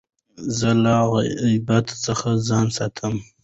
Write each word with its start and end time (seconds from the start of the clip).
زه 0.57 0.69
له 0.83 0.95
غیبت 1.43 1.87
څخه 2.05 2.29
ځان 2.47 2.65
ساتم. 2.77 3.15